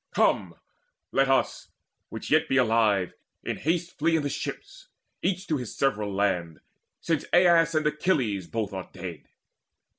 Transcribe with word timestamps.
Come, 0.15 0.55
let 1.11 1.29
us, 1.29 1.67
which 2.09 2.29
be 2.29 2.55
yet 2.55 2.57
alive, 2.63 3.13
in 3.43 3.57
haste 3.57 3.99
Flee 3.99 4.15
in 4.15 4.23
the 4.23 4.29
ships, 4.29 4.87
each 5.21 5.45
to 5.45 5.57
his 5.57 5.75
several 5.75 6.11
land, 6.11 6.59
Since 7.01 7.25
Aias 7.31 7.75
and 7.75 7.85
Achilles 7.85 8.47
both 8.47 8.73
are 8.73 8.89
dead. 8.91 9.25